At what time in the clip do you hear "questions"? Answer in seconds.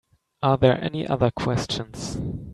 1.29-2.17